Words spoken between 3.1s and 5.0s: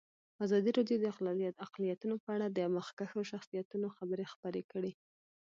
شخصیتونو خبرې خپرې کړي.